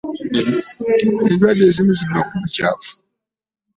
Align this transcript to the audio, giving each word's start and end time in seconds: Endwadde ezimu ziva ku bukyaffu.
Endwadde 1.27 1.63
ezimu 1.69 1.93
ziva 1.99 2.19
ku 2.27 2.35
bukyaffu. 2.41 2.91